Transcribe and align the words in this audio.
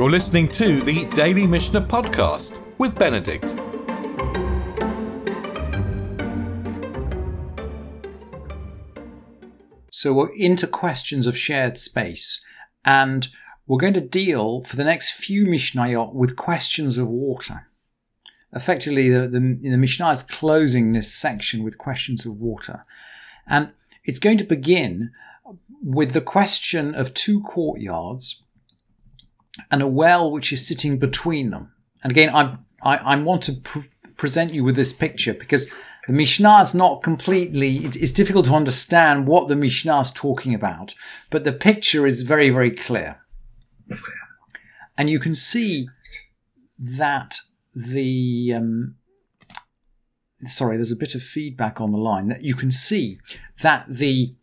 You're 0.00 0.10
listening 0.10 0.48
to 0.52 0.80
the 0.80 1.04
Daily 1.10 1.46
Mishnah 1.46 1.82
Podcast 1.82 2.58
with 2.78 2.94
Benedict. 2.94 3.44
So 9.90 10.14
we're 10.14 10.34
into 10.34 10.66
questions 10.66 11.26
of 11.26 11.36
shared 11.36 11.76
space, 11.76 12.42
and 12.82 13.28
we're 13.66 13.76
going 13.76 13.92
to 13.92 14.00
deal 14.00 14.62
for 14.62 14.76
the 14.76 14.84
next 14.84 15.10
few 15.10 15.44
Mishnayot 15.44 16.14
with 16.14 16.34
questions 16.34 16.96
of 16.96 17.06
water. 17.06 17.68
Effectively, 18.54 19.10
the, 19.10 19.28
the, 19.28 19.58
the 19.62 19.76
Mishnah 19.76 20.12
is 20.12 20.22
closing 20.22 20.92
this 20.92 21.12
section 21.12 21.62
with 21.62 21.76
questions 21.76 22.24
of 22.24 22.38
water. 22.38 22.86
And 23.46 23.72
it's 24.04 24.18
going 24.18 24.38
to 24.38 24.44
begin 24.44 25.10
with 25.82 26.12
the 26.12 26.22
question 26.22 26.94
of 26.94 27.12
two 27.12 27.42
courtyards 27.42 28.40
and 29.70 29.82
a 29.82 29.86
well 29.86 30.30
which 30.30 30.52
is 30.52 30.66
sitting 30.66 30.98
between 30.98 31.50
them. 31.50 31.72
And 32.02 32.10
again, 32.10 32.34
I, 32.34 32.56
I, 32.82 32.96
I 32.96 33.16
want 33.16 33.42
to 33.44 33.54
pr- 33.54 33.80
present 34.16 34.52
you 34.52 34.64
with 34.64 34.76
this 34.76 34.92
picture 34.92 35.34
because 35.34 35.66
the 36.06 36.12
Mishnah 36.12 36.62
is 36.62 36.74
not 36.74 37.02
completely, 37.02 37.84
it's, 37.84 37.96
it's 37.96 38.12
difficult 38.12 38.46
to 38.46 38.54
understand 38.54 39.26
what 39.26 39.48
the 39.48 39.56
Mishnah 39.56 40.00
is 40.00 40.10
talking 40.10 40.54
about, 40.54 40.94
but 41.30 41.44
the 41.44 41.52
picture 41.52 42.06
is 42.06 42.22
very, 42.22 42.50
very 42.50 42.70
clear. 42.70 43.20
And 44.96 45.08
you 45.08 45.18
can 45.18 45.34
see 45.34 45.88
that 46.78 47.36
the, 47.74 48.54
um, 48.56 48.96
sorry, 50.46 50.76
there's 50.76 50.90
a 50.90 50.96
bit 50.96 51.14
of 51.14 51.22
feedback 51.22 51.80
on 51.80 51.92
the 51.92 51.98
line 51.98 52.26
that 52.26 52.42
you 52.42 52.54
can 52.54 52.70
see 52.70 53.18
that 53.62 53.86
the 53.88 54.34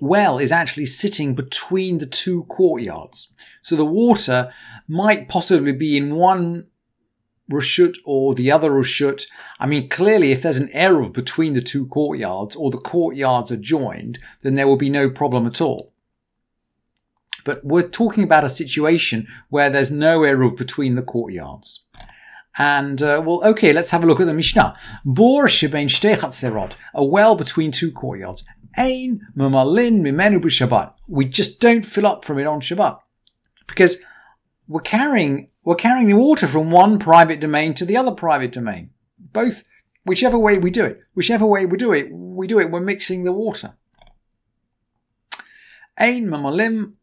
well 0.00 0.38
is 0.38 0.52
actually 0.52 0.86
sitting 0.86 1.34
between 1.34 1.98
the 1.98 2.06
two 2.06 2.44
courtyards. 2.44 3.34
So 3.62 3.76
the 3.76 3.84
water 3.84 4.52
might 4.88 5.28
possibly 5.28 5.72
be 5.72 5.96
in 5.96 6.14
one 6.14 6.66
Rashut 7.50 7.96
or 8.04 8.34
the 8.34 8.50
other 8.50 8.70
Rashut. 8.70 9.26
I 9.58 9.66
mean, 9.66 9.88
clearly, 9.88 10.32
if 10.32 10.42
there's 10.42 10.58
an 10.58 10.68
Eruv 10.68 11.12
between 11.12 11.54
the 11.54 11.60
two 11.60 11.86
courtyards 11.86 12.54
or 12.54 12.70
the 12.70 12.78
courtyards 12.78 13.50
are 13.50 13.56
joined, 13.56 14.18
then 14.42 14.54
there 14.54 14.66
will 14.66 14.76
be 14.76 14.90
no 14.90 15.10
problem 15.10 15.46
at 15.46 15.60
all. 15.60 15.92
But 17.44 17.64
we're 17.64 17.88
talking 17.88 18.24
about 18.24 18.44
a 18.44 18.50
situation 18.50 19.26
where 19.48 19.70
there's 19.70 19.90
no 19.90 20.20
Eruv 20.20 20.56
between 20.56 20.94
the 20.94 21.02
courtyards. 21.02 21.86
And, 22.58 23.02
uh, 23.02 23.22
well, 23.24 23.42
okay, 23.44 23.72
let's 23.72 23.90
have 23.90 24.02
a 24.02 24.06
look 24.06 24.20
at 24.20 24.26
the 24.26 24.34
Mishnah. 24.34 24.76
Bor 25.04 25.46
shebein 25.46 25.86
shtei 25.86 26.74
a 26.94 27.04
well 27.04 27.34
between 27.34 27.72
two 27.72 27.92
courtyards 27.92 28.44
ain 28.76 29.20
m'malin 29.36 30.00
mimenu 30.00 30.40
b'Shabbat. 30.40 30.94
We 31.08 31.24
just 31.24 31.60
don't 31.60 31.84
fill 31.84 32.06
up 32.06 32.24
from 32.24 32.38
it 32.38 32.46
on 32.46 32.60
Shabbat 32.60 32.98
because 33.66 33.98
we're 34.68 34.80
carrying 34.80 35.48
we're 35.64 35.74
carrying 35.74 36.08
the 36.08 36.16
water 36.16 36.46
from 36.46 36.70
one 36.70 36.98
private 36.98 37.40
domain 37.40 37.74
to 37.74 37.84
the 37.84 37.96
other 37.96 38.12
private 38.12 38.52
domain. 38.52 38.90
Both, 39.18 39.64
whichever 40.04 40.38
way 40.38 40.58
we 40.58 40.70
do 40.70 40.84
it, 40.84 41.00
whichever 41.14 41.46
way 41.46 41.66
we 41.66 41.76
do 41.76 41.92
it, 41.92 42.08
we 42.10 42.46
do 42.46 42.58
it. 42.58 42.70
We're 42.70 42.80
mixing 42.80 43.24
the 43.24 43.32
water. 43.32 43.74
Ein 45.98 46.26
mamalim 46.28 46.94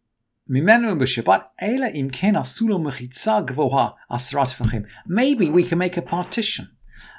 mimenu 0.50 0.98
b'shabbat 0.98 1.46
ela 1.60 1.92
imkena 1.92 2.44
sulo 2.44 2.80
asulo 2.80 2.92
mechitza 2.92 3.46
gvoha 3.46 3.94
asrat 4.10 4.56
v'chim. 4.56 4.88
Maybe 5.06 5.50
we 5.50 5.64
can 5.64 5.78
make 5.78 5.98
a 5.98 6.02
partition. 6.02 6.70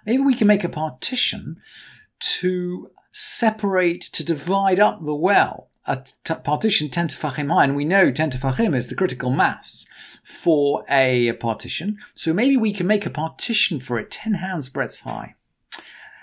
Maybe 0.05 0.23
we 0.23 0.35
can 0.35 0.49
make 0.49 0.65
a 0.65 0.69
partition 0.69 1.61
to 2.21 2.91
separate, 3.19 4.03
to 4.03 4.23
divide 4.23 4.79
up 4.79 5.05
the 5.05 5.15
well. 5.15 5.69
A 5.87 6.05
t- 6.23 6.35
partition 6.45 6.89
10 6.89 7.09
tefachim 7.09 7.53
high, 7.53 7.65
and 7.65 7.75
we 7.75 7.85
know 7.85 8.13
10 8.13 8.31
tefachim 8.31 8.77
is 8.77 8.89
the 8.89 8.95
critical 8.95 9.31
mass 9.31 9.87
for 10.23 10.85
a 10.89 11.33
partition. 11.33 11.99
So 12.15 12.33
maybe 12.33 12.57
we 12.57 12.73
can 12.73 12.87
make 12.87 13.07
a 13.07 13.11
partition 13.11 13.81
for 13.81 13.99
it 13.99 14.13
10 14.13 14.35
hands 14.35 14.69
breadth 14.69 15.01
high. 15.01 15.35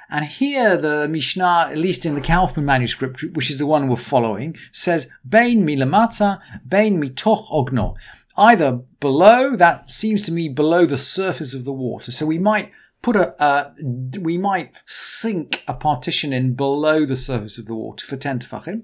And 0.09 0.23
here 0.23 0.77
the 0.77 1.07
Mishnah, 1.09 1.67
at 1.71 1.77
least 1.77 2.05
in 2.05 2.15
the 2.15 2.21
Kaufmann 2.21 2.65
manuscript, 2.65 3.23
which 3.33 3.49
is 3.49 3.57
the 3.57 3.65
one 3.65 3.89
we're 3.89 3.97
following, 3.97 4.55
says, 4.71 5.09
Bain 5.27 5.65
milamata, 5.65 6.39
bain 6.65 7.01
mitoch 7.01 7.49
ogno. 7.51 7.95
Either 8.37 8.83
below, 8.99 9.55
that 9.57 9.91
seems 9.91 10.21
to 10.21 10.31
me 10.31 10.47
below 10.47 10.85
the 10.85 10.97
surface 10.97 11.53
of 11.53 11.65
the 11.65 11.73
water. 11.73 12.11
So 12.11 12.25
we 12.25 12.37
might 12.37 12.71
put 13.05 13.15
a, 13.15 13.39
uh, 13.39 13.71
we 14.19 14.35
might 14.35 14.71
sink 14.87 15.63
a 15.67 15.75
partition 15.75 16.33
in 16.33 16.55
below 16.55 17.05
the 17.05 17.15
surface 17.15 17.59
of 17.59 17.67
the 17.67 17.75
water 17.75 18.03
for 18.03 18.17
10 18.17 18.39
tefachim. 18.39 18.81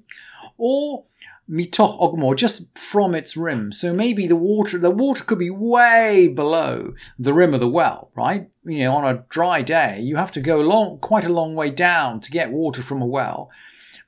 Or 0.60 1.06
mitoch 1.50 2.00
ogmor, 2.00 2.36
just 2.38 2.78
from 2.78 3.16
its 3.16 3.36
rim. 3.36 3.72
So 3.72 3.96
maybe 3.96 4.28
the 4.28 4.36
water, 4.36 4.78
the 4.78 4.92
water 4.92 5.24
could 5.24 5.40
be 5.40 5.50
way 5.50 6.28
below 6.28 6.94
the 7.18 7.34
rim 7.34 7.56
of 7.56 7.62
the 7.62 7.68
well, 7.68 8.12
right? 8.16 8.48
You 8.64 8.82
know, 8.82 8.96
on 8.96 9.06
a 9.06 9.24
dry 9.30 9.64
day, 9.64 10.00
you 10.00 10.18
have 10.18 10.32
to 10.34 10.40
go 10.40 10.58
long, 10.62 11.00
quite 11.00 11.26
a 11.26 11.34
long 11.34 11.56
way 11.56 11.72
down 11.72 12.20
to 12.20 12.30
get 12.30 12.52
water 12.52 12.84
from 12.84 13.02
a 13.02 13.08
well. 13.08 13.50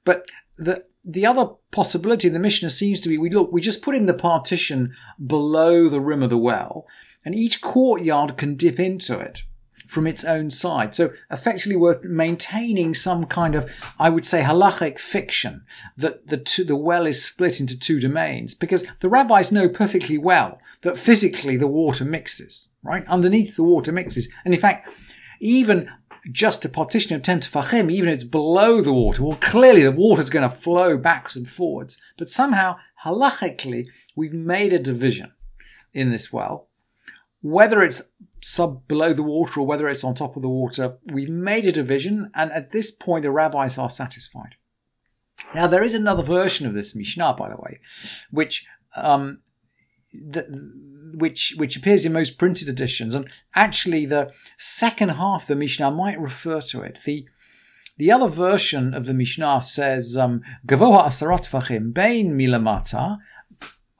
But 0.06 0.28
the, 0.60 0.86
the 1.04 1.26
other 1.26 1.54
possibility 1.72 2.30
the 2.30 2.38
Mishnah 2.38 2.70
seems 2.70 3.00
to 3.00 3.10
be 3.10 3.18
we 3.18 3.32
look, 3.32 3.52
we 3.52 3.62
just 3.62 3.82
put 3.82 3.96
in 3.96 4.06
the 4.06 4.14
partition 4.14 4.94
below 5.26 5.90
the 5.90 6.00
rim 6.00 6.22
of 6.22 6.30
the 6.30 6.38
well, 6.38 6.86
and 7.26 7.34
each 7.34 7.62
courtyard 7.62 8.38
can 8.38 8.54
dip 8.56 8.80
into 8.80 9.18
it 9.18 9.42
from 9.88 10.08
its 10.08 10.24
own 10.24 10.50
side. 10.50 10.94
So 10.96 11.14
effectively, 11.30 11.76
we're 11.76 12.00
maintaining 12.04 12.94
some 12.94 13.26
kind 13.26 13.56
of, 13.56 13.72
I 14.00 14.10
would 14.10 14.26
say, 14.26 14.42
halachic 14.42 15.00
fiction 15.00 15.66
that 15.98 16.28
the 16.28 16.38
two, 16.38 16.64
the 16.64 16.76
well 16.76 17.06
is 17.06 17.24
split 17.24 17.60
into 17.60 17.78
two 17.78 18.00
domains 18.00 18.54
because 18.54 18.84
the 19.00 19.10
rabbis 19.10 19.52
know 19.52 19.70
perfectly 19.70 20.18
well 20.18 20.60
that 20.82 20.98
physically 20.98 21.58
the 21.58 21.68
water 21.68 22.06
mixes, 22.06 22.70
right? 22.84 23.06
Underneath 23.08 23.56
the 23.56 23.64
water 23.64 23.92
mixes. 23.92 24.30
And 24.46 24.54
in 24.54 24.60
fact, 24.60 24.92
even 25.40 25.90
just 26.32 26.64
a 26.64 26.70
partition 26.70 27.16
of 27.16 27.22
10 27.22 27.42
tefachim, 27.42 27.92
even 27.92 28.10
if 28.10 28.16
it's 28.16 28.24
below 28.24 28.82
the 28.82 28.94
water, 28.94 29.24
well, 29.24 29.38
clearly 29.42 29.84
the 29.84 29.92
water's 29.92 30.30
going 30.30 30.48
to 30.48 30.56
flow 30.56 30.98
backwards 30.98 31.36
and 31.36 31.50
forwards. 31.50 31.98
But 32.18 32.30
somehow, 32.30 32.78
halachically, 33.06 33.88
we've 34.16 34.34
made 34.34 34.72
a 34.72 34.80
division 34.80 35.34
in 35.94 36.12
this 36.12 36.32
well. 36.32 36.70
Whether 37.42 37.84
it's 37.84 38.14
sub 38.44 38.88
below 38.88 39.14
the 39.14 39.24
water 39.24 39.60
or 39.60 39.66
whether 39.66 39.88
it's 39.88 40.04
on 40.04 40.16
top 40.16 40.36
of 40.36 40.42
the 40.42 40.50
water, 40.50 40.98
we've 41.12 41.30
made 41.30 41.66
a 41.66 41.72
division, 41.72 42.30
and 42.36 42.52
at 42.52 42.72
this 42.72 42.92
point 42.92 43.24
the 43.24 43.32
rabbis 43.32 43.78
are 43.78 43.90
satisfied. 43.90 44.56
Now 45.56 45.68
there 45.68 45.84
is 45.84 45.94
another 45.94 46.24
version 46.24 46.68
of 46.68 46.74
this 46.74 46.96
Mishnah, 46.96 47.34
by 47.34 47.50
the 47.50 47.58
way, 47.58 47.80
which 48.32 48.66
um, 48.96 49.40
which 51.14 51.56
which 51.58 51.76
appears 51.76 52.06
in 52.06 52.14
most 52.14 52.38
printed 52.38 52.68
editions, 52.68 53.16
and 53.16 53.30
actually 53.56 54.06
the 54.06 54.32
second 54.58 55.10
half 55.10 55.44
of 55.44 55.48
the 55.48 55.56
Mishnah 55.56 55.92
might 55.92 56.20
refer 56.20 56.62
to 56.62 56.82
it. 56.82 57.00
The 57.06 57.28
the 57.98 58.12
other 58.12 58.28
version 58.28 58.94
of 58.94 59.06
the 59.06 59.14
Mishnah 59.14 59.62
says 59.62 60.16
Gavoha 60.16 61.06
asarat 61.06 61.48
fachim 61.50 61.94
bein 61.94 62.38
milamata 62.38 63.20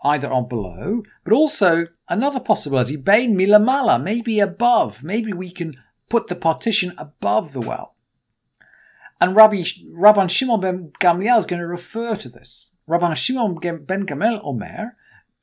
either 0.04 0.32
on 0.32 0.48
below, 0.48 1.04
but 1.24 1.34
also 1.34 1.88
another 2.10 2.40
possibility, 2.40 2.96
Bain 2.96 3.36
Milamala, 3.36 4.02
maybe 4.02 4.40
above. 4.40 5.04
Maybe 5.04 5.34
we 5.34 5.52
can 5.52 5.78
put 6.10 6.28
the 6.28 6.36
partition 6.36 6.94
above 6.98 7.54
the 7.54 7.62
well. 7.62 7.96
And 9.22 9.36
Rabbi, 9.36 9.64
Rabban 9.96 10.30
Shimon 10.30 10.60
ben 10.60 10.92
Gamliel 11.00 11.40
is 11.40 11.46
going 11.46 11.62
to 11.62 11.68
refer 11.68 12.16
to 12.18 12.30
this. 12.30 12.74
Rabban 12.90 13.16
Shimon 13.16 13.56
ben 13.56 14.06
Gamliel 14.06 14.42
Omer, 14.44 14.98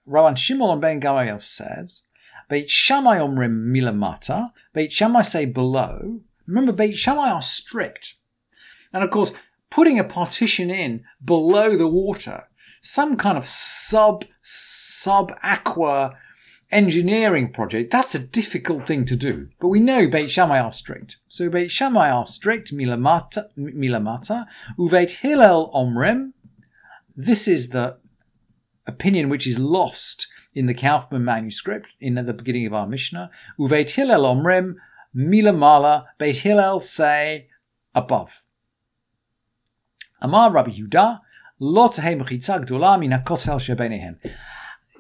Rabban 0.07 0.37
Shimon 0.37 0.81
ben 0.81 1.01
Gamliel 1.01 1.41
says, 1.41 2.03
Beit 2.51 2.69
Shammai 2.69 3.19
Omrim 3.19 3.67
Milamata, 3.73 4.51
Beit 4.75 4.93
Shammai 4.93 5.23
say 5.23 5.47
below. 5.47 6.21
Remember, 6.47 6.73
Beit 6.73 6.99
Shammai 6.99 7.31
are 7.31 7.41
strict. 7.41 8.17
And 8.93 9.05
of 9.05 9.11
course, 9.11 9.33
putting 9.71 10.01
a 10.01 10.05
partition 10.05 10.69
in 10.69 11.05
below 11.25 11.77
the 11.77 11.87
water 11.87 12.49
some 12.81 13.17
kind 13.17 13.37
of 13.37 13.47
sub 13.47 14.25
sub 14.53 15.33
aqua 15.45 16.19
engineering 16.73 17.53
project, 17.53 17.91
that's 17.93 18.17
a 18.17 18.19
difficult 18.19 18.85
thing 18.85 19.05
to 19.05 19.15
do. 19.15 19.49
But 19.61 19.69
we 19.69 19.79
know 19.79 20.09
Beit 20.09 20.31
Shammai 20.31 20.59
are 20.59 20.73
strict. 20.73 21.19
So 21.29 21.49
Beit 21.49 21.71
Shammai 21.71 22.11
are 22.11 22.27
strict, 22.27 22.75
milamata, 22.75 23.45
milamata, 23.57 24.47
uveit 24.77 25.13
Hillel 25.21 25.71
omrem. 25.73 26.33
This 27.17 27.47
is 27.47 27.69
the 27.69 27.99
opinion 28.87 29.29
which 29.29 29.47
is 29.47 29.61
lost 29.61 30.27
in 30.53 30.67
the 30.67 30.75
Kaufmann 30.75 31.25
manuscript 31.25 31.91
in 32.01 32.15
the 32.15 32.33
beginning 32.33 32.67
of 32.67 32.75
our 32.75 32.89
Mishnah. 32.89 33.31
Uveit 33.59 33.93
Hillel 33.93 34.25
omrem, 34.25 34.75
milamala, 35.15 36.07
Beit 36.19 36.39
Hillel 36.39 36.81
say 36.81 37.47
above. 37.95 38.43
Amar 40.21 40.51
Rabbi 40.51 40.73
Yudah, 40.73 41.21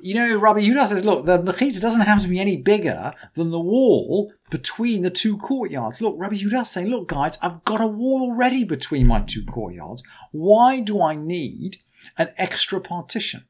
you 0.02 0.14
know, 0.14 0.38
Rabbi 0.38 0.60
Yehuda 0.60 0.88
says, 0.88 1.04
look, 1.04 1.26
the 1.26 1.38
mechitza 1.38 1.80
doesn't 1.80 2.02
have 2.02 2.22
to 2.22 2.28
be 2.28 2.40
any 2.40 2.56
bigger 2.56 3.12
than 3.34 3.50
the 3.50 3.60
wall 3.60 4.32
between 4.50 5.02
the 5.02 5.10
two 5.10 5.36
courtyards. 5.36 6.00
Look, 6.00 6.14
Rabbi 6.18 6.36
Yehuda 6.36 6.62
is 6.62 6.70
saying, 6.70 6.88
look, 6.88 7.08
guys, 7.08 7.38
I've 7.42 7.64
got 7.64 7.80
a 7.80 7.86
wall 7.86 8.22
already 8.22 8.64
between 8.64 9.06
my 9.06 9.20
two 9.20 9.44
courtyards. 9.44 10.02
Why 10.32 10.80
do 10.80 11.02
I 11.02 11.14
need 11.14 11.78
an 12.16 12.30
extra 12.36 12.80
partition? 12.80 13.44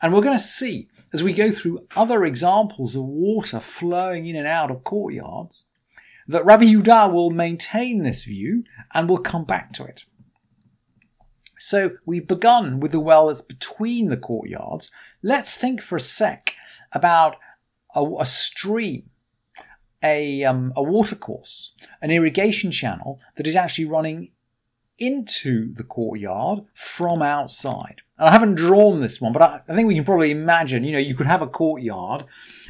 And 0.00 0.12
we're 0.12 0.22
going 0.22 0.38
to 0.38 0.42
see 0.42 0.88
as 1.12 1.22
we 1.22 1.32
go 1.32 1.50
through 1.50 1.86
other 1.96 2.24
examples 2.24 2.94
of 2.94 3.04
water 3.04 3.60
flowing 3.60 4.26
in 4.26 4.36
and 4.36 4.46
out 4.46 4.70
of 4.70 4.84
courtyards 4.84 5.66
that 6.26 6.44
Rabbi 6.44 6.64
Yudah 6.64 7.12
will 7.12 7.30
maintain 7.30 8.02
this 8.02 8.24
view 8.24 8.64
and 8.94 9.08
will 9.08 9.18
come 9.18 9.44
back 9.44 9.72
to 9.74 9.84
it. 9.84 10.04
So 11.58 11.92
we've 12.06 12.26
begun 12.26 12.80
with 12.80 12.92
the 12.92 13.00
well 13.00 13.28
that's 13.28 13.42
between 13.42 14.08
the 14.08 14.16
courtyards. 14.16 14.90
Let's 15.22 15.56
think 15.56 15.82
for 15.82 15.96
a 15.96 16.00
sec 16.00 16.54
about 16.92 17.36
a, 17.94 18.04
a 18.20 18.26
stream, 18.26 19.10
a, 20.02 20.44
um, 20.44 20.72
a 20.76 20.82
watercourse, 20.82 21.72
an 22.00 22.10
irrigation 22.10 22.70
channel 22.70 23.20
that 23.36 23.46
is 23.46 23.56
actually 23.56 23.86
running 23.86 24.30
into 24.98 25.72
the 25.74 25.84
courtyard 25.84 26.60
from 26.74 27.22
outside. 27.22 28.02
And 28.18 28.28
I 28.28 28.32
haven't 28.32 28.56
drawn 28.56 29.00
this 29.00 29.20
one, 29.20 29.32
but 29.32 29.42
I, 29.42 29.60
I, 29.68 29.74
think 29.74 29.86
we 29.86 29.94
can 29.94 30.04
probably 30.04 30.32
imagine, 30.32 30.82
you 30.82 30.92
know, 30.92 30.98
you 30.98 31.14
could 31.14 31.26
have 31.26 31.42
a 31.42 31.46
courtyard, 31.46 32.24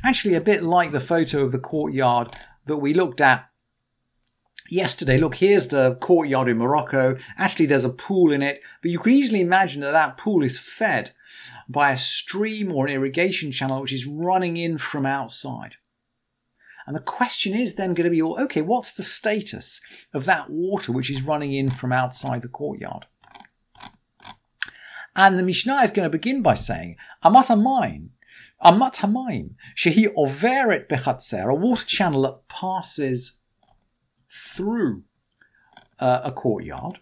actually 0.05 0.35
a 0.35 0.40
bit 0.40 0.62
like 0.62 0.93
the 0.93 1.00
photo 1.00 1.43
of 1.43 1.52
the 1.52 1.58
courtyard 1.58 2.37
that 2.67 2.76
we 2.76 2.93
looked 2.93 3.20
at 3.20 3.47
yesterday. 4.68 5.18
Look, 5.18 5.36
here's 5.36 5.68
the 5.68 5.96
courtyard 5.96 6.48
in 6.48 6.58
Morocco. 6.58 7.16
Actually, 7.36 7.66
there's 7.66 7.84
a 7.84 7.90
pool 7.90 8.32
in 8.32 8.42
it, 8.42 8.60
but 8.82 8.90
you 8.90 8.98
can 8.98 9.12
easily 9.12 9.40
imagine 9.40 9.80
that 9.82 9.92
that 9.92 10.16
pool 10.16 10.42
is 10.42 10.58
fed 10.58 11.12
by 11.68 11.90
a 11.90 11.98
stream 11.98 12.72
or 12.72 12.86
an 12.86 12.92
irrigation 12.92 13.52
channel 13.52 13.80
which 13.80 13.92
is 13.92 14.06
running 14.06 14.56
in 14.56 14.78
from 14.78 15.06
outside. 15.06 15.74
And 16.86 16.96
the 16.96 17.00
question 17.00 17.54
is 17.54 17.74
then 17.74 17.92
going 17.92 18.04
to 18.04 18.10
be, 18.10 18.22
okay, 18.22 18.62
what's 18.62 18.96
the 18.96 19.02
status 19.02 19.82
of 20.14 20.24
that 20.24 20.48
water 20.48 20.90
which 20.90 21.10
is 21.10 21.22
running 21.22 21.52
in 21.52 21.70
from 21.70 21.92
outside 21.92 22.40
the 22.40 22.48
courtyard? 22.48 23.04
And 25.14 25.36
the 25.36 25.42
Mishnah 25.42 25.82
is 25.82 25.90
going 25.90 26.06
to 26.06 26.10
begin 26.10 26.40
by 26.40 26.54
saying, 26.54 26.96
Amat 27.22 27.48
Hamayim, 27.48 28.10
Amat 28.62 28.94
Hamayim, 28.94 29.50
Shehi 29.76 30.06
Overet 30.16 30.88
Bechatzer, 30.88 31.50
a 31.50 31.54
water 31.54 31.84
channel 31.84 32.22
that 32.22 32.48
passes 32.48 33.38
through 34.28 35.04
uh, 35.98 36.20
a 36.25 36.32
courtyard. 36.32 36.98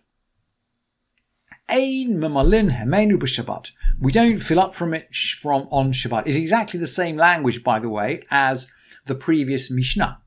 Ein 1.69 2.19
memalin 2.19 2.71
hemenu 2.71 3.19
b'Shabbat. 3.19 3.71
We 4.01 4.13
don't 4.13 4.39
fill 4.39 4.61
up 4.61 4.75
from 4.75 4.95
it 4.95 5.15
from 5.15 5.67
on 5.71 5.93
Shabbat. 5.93 6.27
It's 6.27 6.37
exactly 6.37 6.79
the 6.79 6.87
same 6.87 7.17
language, 7.17 7.65
by 7.65 7.81
the 7.81 7.89
way, 7.89 8.23
as 8.31 8.69
the 9.07 9.17
previous 9.17 9.71
Mishnah, 9.71 10.21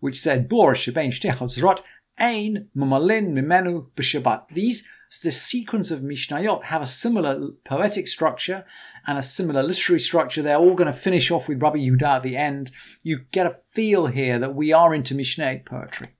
which 0.00 0.18
said, 0.18 0.48
Bor 0.48 0.74
shebein 0.74 1.08
shtechot 1.08 1.80
ein 2.18 2.68
mamalin 2.76 3.32
mimenu 3.32 3.86
b'Shabbat. 3.96 4.48
These, 4.52 4.86
the 5.22 5.32
sequence 5.32 5.90
of 5.90 6.00
Mishnayot 6.00 6.64
have 6.64 6.82
a 6.82 6.86
similar 6.86 7.48
poetic 7.64 8.06
structure 8.06 8.64
and 9.06 9.18
a 9.18 9.22
similar 9.22 9.62
literary 9.62 10.00
structure. 10.00 10.42
They're 10.42 10.56
all 10.56 10.74
going 10.74 10.86
to 10.86 10.92
finish 10.92 11.30
off 11.30 11.48
with 11.48 11.62
Rabbi 11.62 11.78
Yehuda 11.78 12.02
at 12.02 12.22
the 12.22 12.36
end. 12.36 12.70
You 13.02 13.20
get 13.30 13.46
a 13.46 13.50
feel 13.50 14.06
here 14.06 14.38
that 14.38 14.54
we 14.54 14.72
are 14.72 14.94
into 14.94 15.14
Mishnaic 15.14 15.64
poetry. 15.64 16.10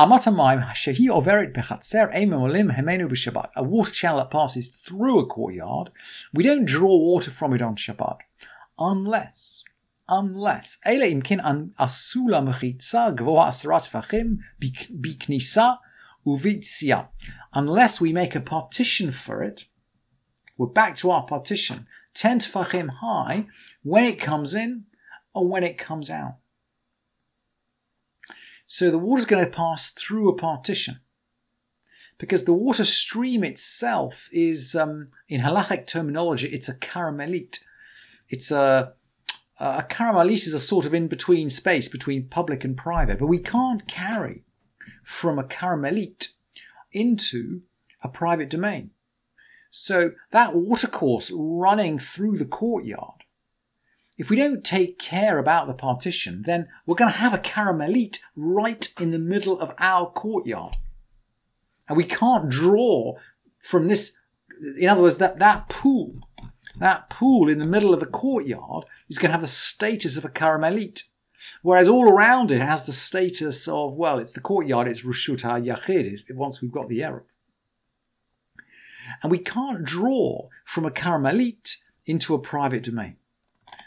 A 0.00 0.06
water 3.62 3.90
channel 3.90 4.18
that 4.18 4.30
passes 4.30 4.66
through 4.68 5.18
a 5.20 5.26
courtyard. 5.26 5.90
We 6.34 6.42
don't 6.42 6.66
draw 6.66 6.96
water 6.98 7.30
from 7.30 7.54
it 7.54 7.62
on 7.62 7.76
Shabbat, 7.76 8.18
unless 8.78 9.64
unless 10.08 10.78
אלא 10.86 11.04
אם 11.04 11.20
כן 11.24 11.38
עשו 11.78 12.28
לה 12.28 12.40
מחיצה 12.40 13.10
גבוהה 13.10 13.48
עשרה 13.48 13.80
טפחים 13.80 14.36
בכניסה 15.00 15.70
וביציאה. 16.26 17.02
Unless 17.54 18.00
we 18.00 18.12
make 18.12 18.34
a 18.34 18.40
partition 18.40 19.10
for 19.10 19.42
it, 19.42 19.64
we're 20.58 20.66
back 20.66 20.94
to 20.96 21.10
our 21.10 21.24
partition, 21.24 21.86
10 22.14 22.40
tefachim 22.40 22.88
high, 23.00 23.46
when 23.82 24.04
it 24.04 24.20
comes 24.20 24.54
in 24.54 24.84
and 25.34 25.50
when 25.50 25.62
it 25.62 25.78
comes 25.78 26.10
out. 26.10 26.34
So 28.73 28.89
the 28.89 28.97
water 28.97 29.19
is 29.19 29.25
going 29.25 29.43
to 29.43 29.51
pass 29.51 29.89
through 29.89 30.29
a 30.29 30.33
partition. 30.33 31.01
Because 32.17 32.45
the 32.45 32.53
water 32.53 32.85
stream 32.85 33.43
itself 33.43 34.29
is, 34.31 34.75
um, 34.75 35.07
in 35.27 35.41
halachic 35.41 35.87
terminology, 35.87 36.47
it's 36.47 36.69
a 36.69 36.75
carmelit. 36.75 37.65
It's 38.29 38.49
a 38.49 38.93
a 39.59 39.85
is 40.25 40.53
a 40.53 40.59
sort 40.61 40.85
of 40.85 40.93
in 40.93 41.09
between 41.09 41.49
space 41.49 41.89
between 41.89 42.29
public 42.29 42.63
and 42.63 42.77
private, 42.77 43.19
but 43.19 43.27
we 43.27 43.39
can't 43.39 43.89
carry 43.89 44.45
from 45.03 45.37
a 45.37 45.43
carmelit 45.43 46.29
into 46.93 47.63
a 48.01 48.07
private 48.07 48.49
domain. 48.49 48.91
So 49.69 50.13
that 50.29 50.55
watercourse 50.55 51.29
running 51.35 51.99
through 51.99 52.37
the 52.37 52.45
courtyard, 52.45 53.20
if 54.21 54.29
we 54.29 54.35
don't 54.35 54.63
take 54.63 54.99
care 54.99 55.39
about 55.39 55.65
the 55.65 55.73
partition, 55.73 56.43
then 56.43 56.67
we're 56.85 56.93
going 56.93 57.11
to 57.11 57.17
have 57.17 57.33
a 57.33 57.39
carmelit 57.39 58.19
right 58.35 58.93
in 58.99 59.09
the 59.09 59.17
middle 59.17 59.59
of 59.59 59.73
our 59.79 60.11
courtyard. 60.11 60.75
And 61.89 61.97
we 61.97 62.03
can't 62.03 62.47
draw 62.47 63.15
from 63.57 63.87
this, 63.87 64.15
in 64.79 64.87
other 64.87 65.01
words, 65.01 65.17
that, 65.17 65.39
that 65.39 65.69
pool 65.69 66.19
that 66.77 67.09
pool 67.09 67.49
in 67.49 67.57
the 67.57 67.65
middle 67.65 67.95
of 67.95 67.99
the 67.99 68.05
courtyard 68.05 68.85
is 69.09 69.17
going 69.17 69.29
to 69.29 69.33
have 69.33 69.41
the 69.41 69.47
status 69.47 70.17
of 70.17 70.25
a 70.25 70.29
carmelit. 70.29 71.01
Whereas 71.63 71.87
all 71.87 72.07
around 72.07 72.51
it 72.51 72.61
has 72.61 72.85
the 72.85 72.93
status 72.93 73.67
of, 73.67 73.97
well, 73.97 74.19
it's 74.19 74.33
the 74.33 74.39
courtyard, 74.39 74.87
it's 74.87 75.01
Rashut 75.01 75.41
HaYachid, 75.41 76.31
once 76.35 76.61
we've 76.61 76.71
got 76.71 76.89
the 76.89 76.99
Eruv. 76.99 77.23
And 79.23 79.31
we 79.31 79.39
can't 79.39 79.83
draw 79.83 80.49
from 80.63 80.85
a 80.85 80.91
carmelit 80.91 81.77
into 82.05 82.35
a 82.35 82.39
private 82.39 82.83
domain. 82.83 83.17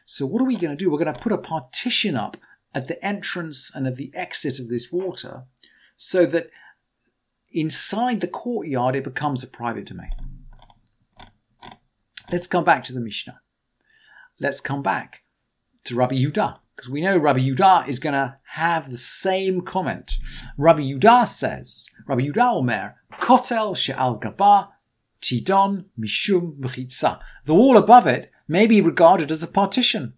So 0.05 0.27
what 0.27 0.43
are 0.43 0.47
we 0.47 0.57
going 0.57 0.77
to 0.77 0.85
do? 0.85 0.91
We're 0.91 1.03
going 1.03 1.15
to 1.15 1.21
put 1.21 1.33
a 1.33 1.39
partition 1.39 2.17
up 2.17 2.37
at 2.75 2.89
the 2.89 3.03
entrance 3.05 3.71
and 3.75 3.87
at 3.87 3.97
the 3.97 4.11
exit 4.15 4.59
of 4.59 4.69
this 4.69 4.91
water 4.93 5.45
so 5.97 6.27
that 6.27 6.51
inside 7.53 8.21
the 8.21 8.29
courtyard 8.29 8.97
it 8.97 9.05
becomes 9.05 9.43
a 9.43 9.47
private 9.47 9.87
domain. 9.87 10.11
Let's 12.31 12.47
come 12.47 12.65
back 12.65 12.83
to 12.85 12.93
the 12.93 13.01
Mishnah. 13.01 13.41
Let's 14.41 14.61
come 14.61 14.83
back 14.83 15.23
to 15.85 15.95
Rabbi 15.95 16.17
Yudah, 16.17 16.59
because 16.75 16.91
we 16.91 17.03
know 17.03 17.17
Rabbi 17.17 17.41
Yudah 17.41 17.87
is 17.87 17.99
going 17.99 18.15
to 18.15 18.39
have 18.55 18.91
the 18.91 18.99
same 18.99 19.61
comment. 19.61 20.15
Rabbi 20.59 20.81
Yudah 20.81 21.29
says, 21.29 21.89
Rabbi 22.09 22.23
Yudah 22.23 22.55
Omer, 22.55 22.97
Kotel 23.13 23.77
she'al 23.77 24.17
gaba 24.17 24.71
tidon 25.23 25.85
mishum 25.99 26.59
mechitza. 26.59 27.21
The 27.45 27.55
wall 27.55 27.77
above 27.77 28.07
it 28.07 28.31
may 28.49 28.67
be 28.67 28.81
regarded 28.81 29.31
as 29.33 29.43
a 29.43 29.49
partition. 29.49 30.15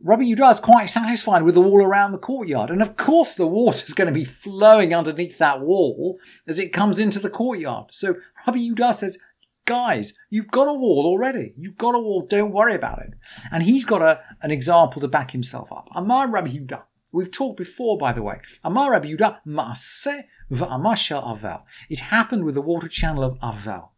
Rabbi 0.00 0.22
Yudah 0.22 0.52
is 0.52 0.60
quite 0.60 0.86
satisfied 0.86 1.42
with 1.42 1.54
the 1.54 1.60
wall 1.60 1.82
around 1.82 2.12
the 2.12 2.18
courtyard. 2.18 2.70
And 2.70 2.80
of 2.80 2.96
course, 2.96 3.34
the 3.34 3.46
water 3.46 3.84
is 3.84 3.94
going 3.94 4.06
to 4.06 4.12
be 4.12 4.24
flowing 4.24 4.94
underneath 4.94 5.38
that 5.38 5.60
wall 5.60 6.18
as 6.46 6.60
it 6.60 6.72
comes 6.72 7.00
into 7.00 7.18
the 7.18 7.30
courtyard. 7.30 7.86
So 7.90 8.14
Rabbi 8.46 8.58
Yudah 8.58 8.94
says, 8.94 9.18
guys, 9.64 10.14
you've 10.30 10.52
got 10.52 10.68
a 10.68 10.72
wall 10.72 11.04
already. 11.04 11.52
You've 11.56 11.76
got 11.76 11.96
a 11.96 11.98
wall. 11.98 12.22
Don't 12.22 12.52
worry 12.52 12.76
about 12.76 13.00
it. 13.00 13.14
And 13.50 13.64
he's 13.64 13.84
got 13.84 14.00
a, 14.00 14.20
an 14.40 14.52
example 14.52 15.00
to 15.00 15.08
back 15.08 15.32
himself 15.32 15.72
up. 15.72 15.88
Amar 15.94 16.30
Rabbi 16.30 16.48
Yehuda. 16.48 16.82
We've 17.10 17.30
talked 17.30 17.56
before, 17.56 17.98
by 17.98 18.12
the 18.12 18.22
way. 18.22 18.38
Amar 18.62 18.92
Rabbi 18.92 19.08
Yehuda, 19.08 19.38
Maaseh 19.46 20.24
v'amashel 20.50 21.24
Avel. 21.24 21.62
It 21.90 22.00
happened 22.00 22.44
with 22.44 22.54
the 22.54 22.60
water 22.60 22.88
channel 22.88 23.24
of 23.24 23.38
Avel. 23.40 23.88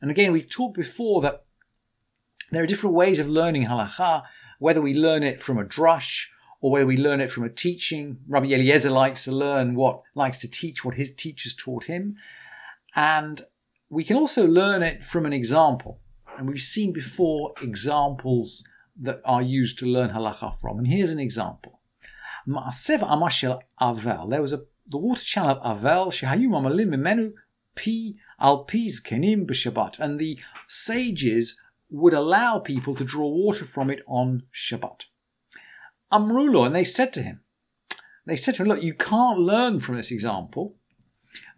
And 0.00 0.10
again, 0.10 0.32
we've 0.32 0.48
talked 0.48 0.76
before 0.76 1.22
that 1.22 1.44
there 2.50 2.62
are 2.62 2.66
different 2.66 2.96
ways 2.96 3.18
of 3.18 3.28
learning 3.28 3.66
halacha, 3.66 4.22
whether 4.58 4.80
we 4.80 4.94
learn 4.94 5.22
it 5.22 5.40
from 5.40 5.58
a 5.58 5.64
drush 5.64 6.26
or 6.60 6.70
whether 6.70 6.86
we 6.86 6.96
learn 6.96 7.20
it 7.20 7.30
from 7.30 7.44
a 7.44 7.48
teaching. 7.48 8.18
Rabbi 8.28 8.46
Eliezer 8.46 8.90
likes 8.90 9.24
to 9.24 9.32
learn 9.32 9.74
what, 9.74 10.02
likes 10.14 10.40
to 10.40 10.48
teach 10.48 10.84
what 10.84 10.94
his 10.94 11.14
teachers 11.14 11.54
taught 11.54 11.84
him. 11.84 12.16
And 12.94 13.42
we 13.90 14.04
can 14.04 14.16
also 14.16 14.46
learn 14.46 14.82
it 14.82 15.04
from 15.04 15.26
an 15.26 15.32
example. 15.32 16.00
And 16.38 16.48
we've 16.48 16.60
seen 16.60 16.92
before 16.92 17.54
examples 17.60 18.64
that 19.00 19.20
are 19.24 19.42
used 19.42 19.78
to 19.80 19.86
learn 19.86 20.10
halacha 20.10 20.58
from. 20.58 20.78
And 20.78 20.86
here's 20.86 21.10
an 21.10 21.18
example. 21.18 21.80
Ma'asev 22.48 23.00
amashel 23.00 23.60
Avel. 23.80 24.30
There 24.30 24.42
was 24.42 24.52
a 24.52 24.62
the 24.86 24.98
water 24.98 25.24
channel 25.24 25.58
of 25.62 25.80
Avel, 25.80 26.08
shehayu 26.08 26.48
mamalim 26.48 26.88
mimenu 26.94 27.32
pi 27.74 28.14
al 28.38 28.64
piz 28.64 29.00
kenim 29.00 29.46
b'Shabbat. 29.46 29.98
And 29.98 30.18
the 30.18 30.38
sages 30.68 31.58
would 31.94 32.14
allow 32.14 32.58
people 32.58 32.94
to 32.94 33.04
draw 33.04 33.28
water 33.28 33.64
from 33.64 33.90
it 33.90 34.02
on 34.06 34.42
Shabbat. 34.52 35.02
Amrulo, 36.12 36.66
and 36.66 36.74
they 36.74 36.84
said 36.84 37.12
to 37.14 37.22
him, 37.22 37.40
they 38.26 38.36
said 38.36 38.54
to 38.54 38.62
him, 38.62 38.68
look, 38.68 38.82
you 38.82 38.94
can't 38.94 39.38
learn 39.38 39.80
from 39.80 39.96
this 39.96 40.10
example. 40.10 40.76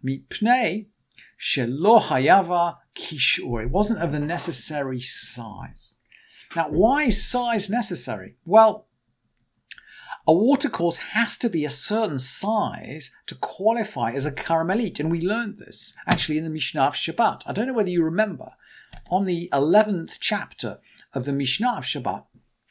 Mipnei 0.03 0.87
Shelo 1.39 2.01
hayava 2.01 2.77
kishur. 2.95 3.63
It 3.63 3.71
wasn't 3.71 4.01
of 4.01 4.11
the 4.11 4.19
necessary 4.19 4.99
size. 4.99 5.95
Now, 6.55 6.69
why 6.69 7.03
is 7.03 7.29
size 7.29 7.69
necessary? 7.69 8.35
Well, 8.45 8.87
a 10.25 10.33
watercourse 10.33 10.97
has 10.97 11.37
to 11.37 11.49
be 11.49 11.63
a 11.63 11.69
certain 11.69 12.19
size 12.19 13.11
to 13.27 13.35
qualify 13.35 14.11
as 14.11 14.25
a 14.25 14.31
carmelit, 14.31 14.99
and 14.99 15.09
we 15.09 15.21
learned 15.21 15.57
this 15.57 15.95
actually 16.05 16.37
in 16.37 16.43
the 16.43 16.49
Mishnah 16.49 16.81
of 16.81 16.95
Shabbat. 16.95 17.43
I 17.45 17.53
don't 17.53 17.67
know 17.67 17.73
whether 17.73 17.89
you 17.89 18.03
remember 18.03 18.51
on 19.09 19.25
the 19.25 19.49
11th 19.53 20.17
chapter 20.19 20.79
of 21.13 21.25
the 21.25 21.33
Mishnah 21.33 21.75
of 21.77 21.83
Shabbat, 21.83 22.23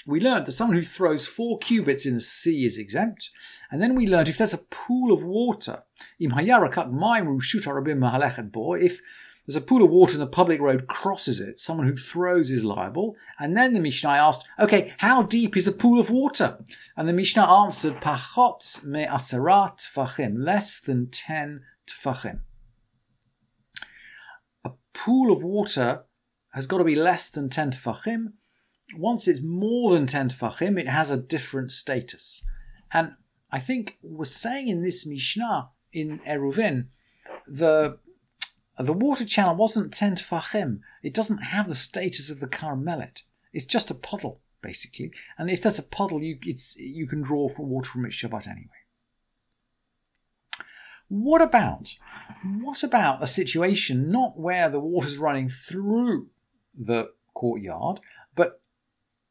we 0.07 0.21
learned 0.21 0.47
that 0.47 0.52
someone 0.52 0.76
who 0.76 0.85
throws 0.85 1.26
four 1.26 1.59
cubits 1.59 2.07
in 2.07 2.14
the 2.14 2.21
sea 2.21 2.64
is 2.64 2.78
exempt. 2.78 3.31
And 3.71 3.83
then 3.83 3.97
we 3.97 4.07
learned 4.07 4.28
if 4.28 4.38
there's 4.38 4.55
a 4.55 4.59
pool 4.59 5.12
of 5.12 5.25
water, 5.25 5.83
if 6.19 6.31
there's 9.47 9.57
a 9.57 9.61
pool 9.61 9.85
of 9.85 9.90
water 9.90 10.12
and 10.14 10.23
the 10.23 10.26
public 10.26 10.61
road 10.61 10.87
crosses 10.87 11.40
it, 11.40 11.59
someone 11.61 11.87
who 11.87 11.97
throws 11.97 12.50
is 12.50 12.64
liable. 12.64 13.16
And 13.38 13.57
then 13.57 13.75
the 13.75 13.81
Mishnah 13.81 14.11
asked, 14.11 14.45
okay, 14.59 14.93
how 14.99 15.23
deep 15.23 15.57
is 15.57 15.66
a 15.66 15.73
pool 15.73 15.99
of 16.00 16.11
water? 16.11 16.59
And 16.97 17.09
the 17.09 17.12
Mishnah 17.12 17.45
answered, 17.45 18.00
pachot 18.00 18.85
me 18.85 19.07
aserat 19.07 19.78
tfachim, 19.78 20.35
less 20.38 20.81
than 20.81 21.11
10 21.11 21.62
tfachim. 21.88 22.40
A 24.64 24.71
pool 24.95 25.33
of 25.33 25.43
water 25.43 26.05
has 26.56 26.66
got 26.66 26.78
to 26.78 26.84
be 26.84 26.96
less 26.96 27.30
than 27.30 27.48
10 27.48 27.70
tfachim 27.70 28.32
once 28.94 29.26
it's 29.26 29.40
more 29.40 29.92
than 29.92 30.06
10 30.06 30.30
tefachim, 30.30 30.78
it 30.78 30.88
has 30.88 31.10
a 31.10 31.16
different 31.16 31.72
status. 31.72 32.42
And 32.92 33.12
I 33.50 33.58
think 33.58 33.98
we're 34.02 34.25
saying 34.25 34.68
in 34.68 34.82
this 34.82 35.06
Mishnah 35.06 35.70
in 35.92 36.20
Eruvin, 36.20 36.86
the 37.46 37.98
the 38.78 38.92
water 38.92 39.25
channel 39.25 39.54
wasn't 39.54 39.94
10 39.94 40.16
tefachim. 40.16 40.80
It 41.02 41.14
doesn't 41.14 41.38
have 41.38 41.66
the 41.66 41.75
status 41.75 42.28
of 42.28 42.40
the 42.40 42.46
Carmelit. 42.46 43.22
It's 43.54 43.64
just 43.64 43.90
a 43.90 43.94
puddle, 43.94 44.42
basically. 44.60 45.12
And 45.38 45.48
if 45.48 45.62
there's 45.62 45.78
a 45.78 45.82
puddle, 45.82 46.22
you, 46.22 46.38
it's, 46.42 46.76
you 46.76 47.06
can 47.06 47.22
draw 47.22 47.48
for 47.48 47.64
water 47.64 47.88
from 47.88 48.04
it 48.04 48.12
Shabbat 48.12 48.46
anyway. 48.46 48.68
What 51.08 51.40
about 51.40 51.96
what 52.42 52.82
about 52.82 53.22
a 53.22 53.26
situation 53.26 54.10
not 54.10 54.38
where 54.38 54.68
the 54.68 54.80
water's 54.80 55.16
running 55.16 55.48
through 55.48 56.28
the 56.76 57.11
courtyard, 57.35 58.00
but 58.35 58.61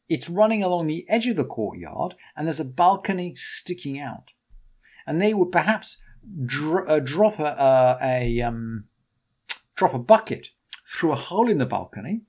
it's 0.07 0.29
running 0.29 0.63
along 0.63 0.87
the 0.87 1.05
edge 1.09 1.27
of 1.27 1.35
the 1.35 1.43
courtyard 1.43 2.15
and 2.35 2.45
there's 2.47 2.59
a 2.59 2.65
balcony 2.65 3.35
sticking 3.35 3.99
out. 3.99 4.31
And 5.07 5.21
they 5.21 5.33
would 5.33 5.51
perhaps 5.51 6.01
uh, 6.25 6.99
drop 6.99 7.39
a, 7.39 7.61
uh, 7.61 7.97
a 8.01 8.41
um, 8.41 8.85
drop 9.75 9.93
a 9.93 9.99
bucket 9.99 10.49
through 10.87 11.11
a 11.11 11.15
hole 11.15 11.49
in 11.49 11.57
the 11.57 11.65
balcony 11.65 12.21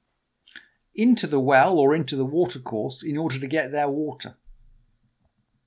into 0.95 1.27
the 1.27 1.41
well 1.41 1.79
or 1.79 1.95
into 1.95 2.17
the 2.17 2.25
watercourse 2.25 3.03
in 3.03 3.17
order 3.17 3.39
to 3.39 3.47
get 3.47 3.71
their 3.71 3.89
water. 3.89 4.37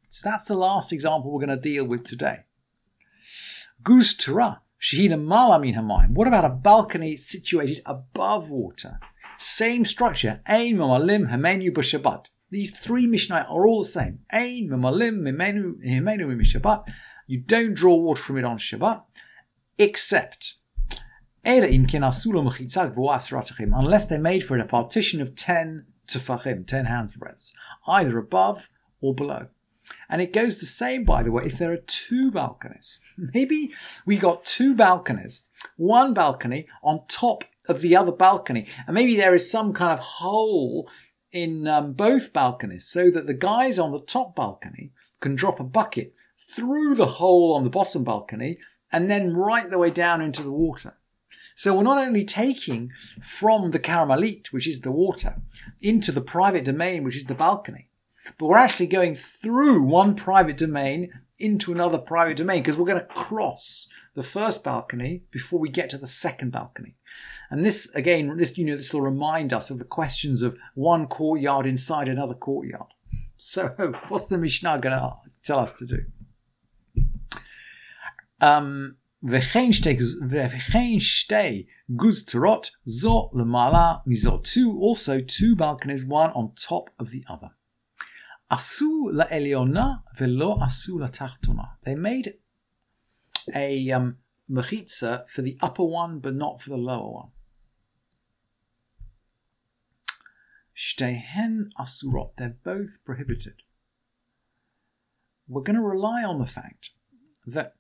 So 0.10 0.28
that's 0.28 0.46
the 0.46 0.56
last 0.56 0.92
example 0.92 1.32
we're 1.32 1.46
going 1.46 1.62
to 1.62 1.70
deal 1.70 1.86
with 1.86 2.04
today. 2.04 2.40
Guz 3.84 4.16
Torah, 4.16 4.62
Shahina 4.82 5.24
Malamin 5.24 5.76
Hamayim. 5.76 6.12
What 6.12 6.28
about 6.28 6.46
a 6.46 6.50
balcony 6.50 7.16
situated 7.16 7.82
above 7.86 8.50
water? 8.50 9.00
Same 9.42 9.86
structure. 9.86 10.42
Ein 10.46 10.76
mamalim 10.76 11.32
hemenu 11.32 11.72
b'shabbat. 11.72 12.26
These 12.52 12.78
three 12.78 13.08
Mishnah 13.08 13.48
are 13.50 13.66
all 13.66 13.84
the 13.84 13.88
same. 13.88 14.20
Ein 14.32 14.68
mamalim 14.70 15.24
hemenu 15.24 16.42
b'shabbat. 16.42 16.84
You 17.30 17.40
don't 17.40 17.76
draw 17.76 17.96
water 17.96 18.20
from 18.24 18.40
it 18.40 18.44
on 18.44 18.58
Shabbat, 18.58 19.04
except 19.78 20.56
unless 21.46 21.68
they're 24.08 24.20
made 24.20 24.44
for 24.44 24.58
it 24.58 24.62
a 24.62 24.66
partition 24.66 25.22
of 25.22 25.36
10 25.36 25.86
tefachim, 26.08 26.66
10 26.66 26.86
hands 26.86 27.16
breadths, 27.16 27.54
either 27.88 28.18
above 28.18 28.68
or 29.00 29.14
below. 29.14 29.50
And 30.10 30.24
it 30.24 30.34
goes 30.34 30.60
the 30.60 30.66
same, 30.66 31.04
by 31.04 31.22
the 31.22 31.32
way, 31.32 31.44
if 31.46 31.60
there 31.60 31.72
are 31.72 31.78
two 31.78 32.32
balconies. 32.32 32.98
Maybe 33.18 33.74
we 34.08 34.18
got 34.18 34.44
two 34.44 34.74
balconies, 34.74 35.44
one 35.78 36.16
balcony 36.16 36.68
on 36.82 37.02
top 37.08 37.44
of 37.68 37.82
the 37.82 37.96
other 37.96 38.12
balcony. 38.12 38.68
And 38.88 38.94
maybe 38.94 39.16
there 39.16 39.36
is 39.36 39.50
some 39.50 39.74
kind 39.74 39.92
of 39.92 40.00
hole 40.00 40.90
in 41.32 41.68
um, 41.68 41.94
both 41.94 42.34
balconies 42.34 42.88
so 42.88 43.12
that 43.12 43.28
the 43.28 43.34
guys 43.34 43.78
on 43.78 43.92
the 43.92 44.00
top 44.00 44.36
balcony 44.36 44.92
can 45.20 45.36
drop 45.36 45.60
a 45.60 45.64
bucket 45.64 46.14
through 46.56 46.96
the 46.96 47.06
hole 47.06 47.54
on 47.54 47.64
the 47.64 47.70
bottom 47.70 48.04
balcony 48.04 48.58
and 48.92 49.10
then 49.10 49.36
right 49.36 49.70
the 49.70 49.78
way 49.78 49.92
down 49.92 50.22
into 50.22 50.42
the 50.42 50.52
water. 50.52 50.96
So 51.56 51.76
we're 51.76 51.84
not 51.84 51.98
only 51.98 52.24
taking 52.24 52.92
from 53.22 53.72
the 53.72 53.80
caramelite, 53.80 54.48
which 54.48 54.68
is 54.68 54.82
the 54.82 54.92
water, 54.92 55.36
into 55.82 56.12
the 56.12 56.22
private 56.22 56.64
domain, 56.64 57.04
which 57.04 57.18
is 57.18 57.26
the 57.26 57.36
balcony, 57.36 57.90
but 58.38 58.46
we're 58.46 58.58
actually 58.58 58.88
going 58.88 59.16
through 59.16 59.84
one 59.84 60.16
private 60.16 60.58
domain 60.58 61.12
into 61.38 61.72
another 61.72 61.98
private 61.98 62.38
domain 62.38 62.62
because 62.62 62.78
we're 62.78 62.86
going 62.86 63.00
to 63.00 63.06
cross 63.06 63.88
the 64.14 64.24
first 64.24 64.64
balcony 64.64 65.24
before 65.32 65.60
we 65.60 65.70
get 65.70 65.90
to 65.90 65.98
the 65.98 66.08
second 66.08 66.52
balcony. 66.52 66.96
And 67.50 67.66
this, 67.66 67.94
again, 67.96 68.38
this, 68.38 68.58
you 68.58 68.66
know, 68.66 68.76
this 68.76 68.94
will 68.94 69.02
remind 69.02 69.54
us 69.54 69.70
of 69.70 69.80
the 69.80 69.86
questions 69.86 70.42
of 70.42 70.58
one 70.76 71.08
courtyard 71.08 71.66
inside 71.66 72.08
another 72.08 72.36
courtyard. 72.36 72.94
So, 73.38 73.68
what's 74.10 74.30
the 74.30 74.38
Mishnah 74.38 74.80
going 74.80 74.98
to 74.98 75.14
tell 75.44 75.60
us 75.60 75.74
to 75.74 75.86
do? 75.86 76.06
Um, 78.42 78.98
guzterot 81.98 82.72
zot 82.88 83.34
lemala 83.34 84.02
mizot 84.08 84.44
two 84.44 84.80
also 84.80 85.20
two 85.20 85.56
balconies 85.56 86.06
one 86.06 86.32
on 86.32 86.54
top 86.56 86.90
of 87.00 87.10
the 87.10 87.26
other 87.28 87.50
asu 88.52 89.12
la 89.12 89.26
eliona 89.26 90.04
velo 90.18 90.58
asu 90.60 91.00
la 91.00 91.08
tartona 91.08 91.78
they 91.84 91.96
made 91.96 92.36
a 93.54 93.92
um, 93.92 94.18
mechitza 94.50 95.28
for 95.28 95.42
the 95.42 95.58
upper 95.62 95.84
one 95.84 96.20
but 96.20 96.36
not 96.36 96.62
for 96.62 96.70
the 96.70 96.78
lower 96.78 97.12
one 97.12 97.30
Shtehen 100.80 101.72
asurot. 101.78 102.38
They're 102.38 102.56
both 102.64 103.04
prohibited. 103.04 103.64
We're 105.46 105.64
going 105.64 105.76
to 105.76 105.82
rely 105.82 106.24
on 106.24 106.40
the 106.40 106.46
fact 106.46 106.92
that 107.46 107.76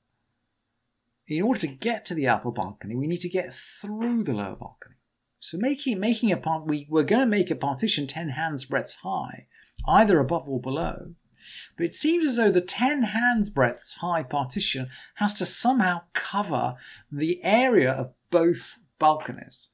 in 1.25 1.41
order 1.41 1.61
to 1.61 1.67
get 1.67 2.03
to 2.05 2.13
the 2.13 2.27
upper 2.27 2.51
balcony, 2.51 2.95
we 2.97 3.07
need 3.07 3.21
to 3.21 3.29
get 3.29 3.53
through 3.53 4.25
the 4.25 4.33
lower 4.33 4.57
balcony. 4.57 4.95
So 5.39 5.57
making 5.57 5.97
making 6.01 6.33
a 6.33 6.37
part, 6.37 6.65
we, 6.65 6.87
we're 6.89 7.03
going 7.03 7.21
to 7.21 7.25
make 7.25 7.49
a 7.49 7.55
partition 7.55 8.05
ten 8.05 8.29
hands 8.29 8.65
breadths 8.65 8.95
high, 8.95 9.47
either 9.87 10.19
above 10.19 10.49
or 10.49 10.59
below. 10.59 11.13
But 11.77 11.85
it 11.85 11.93
seems 11.93 12.25
as 12.25 12.35
though 12.35 12.51
the 12.51 12.59
ten 12.59 13.03
hands 13.03 13.49
breadths 13.49 13.93
high 14.01 14.23
partition 14.23 14.89
has 15.15 15.35
to 15.35 15.45
somehow 15.45 16.01
cover 16.11 16.75
the 17.09 17.39
area 17.43 17.91
of 17.93 18.13
both 18.29 18.77
balconies. 18.99 19.69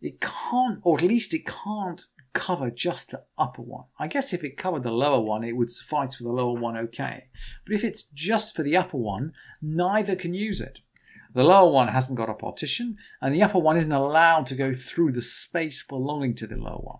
It 0.00 0.22
can't, 0.22 0.78
or 0.82 0.96
at 0.96 1.04
least 1.04 1.34
it 1.34 1.44
can't 1.44 2.06
cover 2.32 2.70
just 2.70 3.10
the 3.10 3.24
upper 3.36 3.62
one. 3.62 3.84
I 3.98 4.06
guess 4.06 4.32
if 4.32 4.44
it 4.44 4.56
covered 4.56 4.82
the 4.82 4.92
lower 4.92 5.20
one, 5.20 5.44
it 5.44 5.56
would 5.56 5.70
suffice 5.70 6.16
for 6.16 6.24
the 6.24 6.30
lower 6.30 6.58
one 6.58 6.76
okay. 6.76 7.24
But 7.66 7.74
if 7.74 7.84
it's 7.84 8.04
just 8.04 8.54
for 8.54 8.62
the 8.62 8.76
upper 8.76 8.96
one, 8.96 9.32
neither 9.62 10.16
can 10.16 10.34
use 10.34 10.60
it. 10.60 10.78
The 11.34 11.44
lower 11.44 11.70
one 11.70 11.88
hasn't 11.88 12.18
got 12.18 12.30
a 12.30 12.34
partition, 12.34 12.96
and 13.20 13.34
the 13.34 13.42
upper 13.42 13.58
one 13.58 13.76
isn't 13.76 13.92
allowed 13.92 14.46
to 14.48 14.54
go 14.54 14.72
through 14.72 15.12
the 15.12 15.22
space 15.22 15.84
belonging 15.86 16.34
to 16.36 16.46
the 16.46 16.56
lower 16.56 16.80
one, 16.80 16.98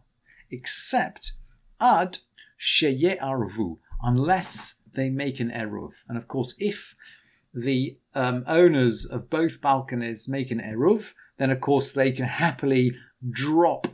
except 0.50 1.32
ad 1.80 2.18
sheye 2.60 3.18
arvu, 3.18 3.78
unless 4.02 4.74
they 4.92 5.08
make 5.08 5.40
an 5.40 5.50
eruv. 5.50 6.04
And 6.08 6.18
of 6.18 6.28
course, 6.28 6.54
if 6.58 6.94
the 7.54 7.98
um, 8.14 8.44
owners 8.46 9.04
of 9.04 9.30
both 9.30 9.60
balconies 9.60 10.28
make 10.28 10.50
an 10.50 10.60
eruv, 10.60 11.14
then 11.38 11.50
of 11.50 11.60
course 11.60 11.92
they 11.92 12.12
can 12.12 12.26
happily 12.26 12.94
drop 13.30 13.86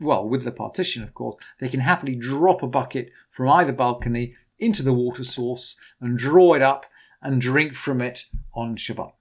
well, 0.00 0.28
with 0.28 0.44
the 0.44 0.52
partition, 0.52 1.02
of 1.02 1.14
course, 1.14 1.36
they 1.58 1.68
can 1.68 1.80
happily 1.80 2.14
drop 2.14 2.62
a 2.62 2.66
bucket 2.66 3.10
from 3.30 3.48
either 3.48 3.72
balcony 3.72 4.34
into 4.58 4.82
the 4.82 4.92
water 4.92 5.24
source 5.24 5.76
and 6.00 6.18
draw 6.18 6.54
it 6.54 6.62
up 6.62 6.86
and 7.22 7.40
drink 7.40 7.74
from 7.74 8.00
it 8.00 8.26
on 8.54 8.76
Shabbat. 8.76 9.12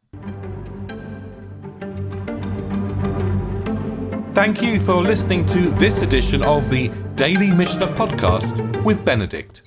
Thank 4.33 4.61
you 4.61 4.81
for 4.81 5.01
listening 5.01 5.47
to 5.47 5.69
this 5.71 6.01
edition 6.01 6.43
of 6.43 6.69
the 6.69 6.89
Daily 7.15 7.51
Mishnah 7.51 7.87
Podcast 7.95 8.83
with 8.83 9.03
Benedict. 9.05 9.61